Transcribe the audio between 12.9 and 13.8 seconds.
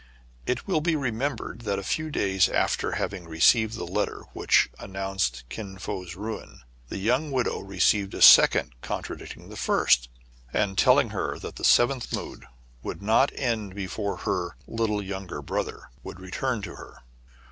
not end